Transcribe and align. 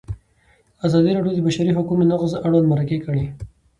ازادي 0.85 1.11
راډیو 1.13 1.33
د 1.35 1.37
د 1.43 1.45
بشري 1.47 1.71
حقونو 1.77 2.03
نقض 2.11 2.31
اړوند 2.45 2.65
مرکې 2.73 2.97
کړي. 3.05 3.23